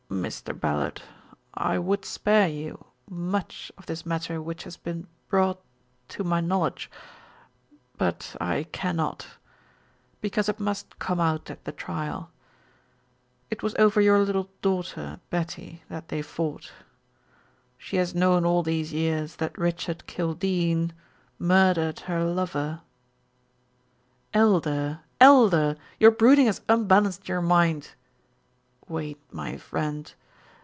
"Mr. 0.11 0.57
Ballard, 0.57 1.01
I 1.53 1.79
would 1.79 2.03
spare 2.03 2.49
you 2.49 2.85
much 3.09 3.71
of 3.77 3.85
this 3.85 4.05
matter 4.05 4.41
which 4.41 4.65
has 4.65 4.75
been 4.75 5.07
brought 5.29 5.59
to 6.09 6.25
my 6.25 6.41
knowledge 6.41 6.91
but 7.97 8.35
I 8.41 8.63
cannot 8.73 9.25
because 10.19 10.49
it 10.49 10.59
must 10.59 10.99
come 10.99 11.21
out 11.21 11.49
at 11.49 11.63
the 11.63 11.71
trial. 11.71 12.29
It 13.49 13.63
was 13.63 13.73
over 13.79 14.01
your 14.01 14.19
little 14.21 14.49
daughter, 14.61 15.21
Betty, 15.29 15.81
that 15.87 16.09
they 16.09 16.21
fought. 16.21 16.73
She 17.77 17.95
has 17.95 18.13
known 18.13 18.43
all 18.43 18.63
these 18.63 18.91
years 18.91 19.37
that 19.37 19.57
Richard 19.57 20.05
Kildene 20.07 20.91
murdered 21.39 22.01
her 22.01 22.25
lover." 22.25 22.81
"Elder 24.33 24.99
Elder! 25.21 25.77
Your 26.01 26.11
brooding 26.11 26.47
has 26.47 26.59
unbalanced 26.67 27.29
your 27.29 27.41
mind." 27.41 27.91
"Wait, 28.87 29.17
my 29.31 29.55
friend. 29.55 30.15